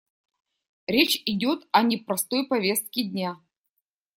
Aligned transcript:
Речь 0.87 1.21
идет 1.27 1.67
о 1.71 1.83
непростой 1.83 2.47
повестке 2.47 3.03
дня. 3.03 3.39